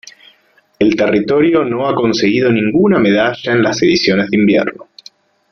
El 0.79 0.95
territorio 0.95 1.63
no 1.63 1.87
ha 1.87 1.93
conseguido 1.93 2.51
ninguna 2.51 2.97
medalla 2.97 3.51
en 3.51 3.61
las 3.61 3.83
ediciones 3.83 4.31
de 4.31 4.37
invierno. 4.37 4.87